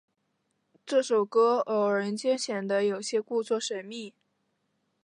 [0.83, 4.15] 这首歌偶然间显得有些故作神秘。